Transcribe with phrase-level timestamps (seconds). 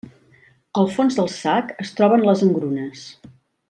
[0.83, 3.09] Al fons del sac es troben les engrunes.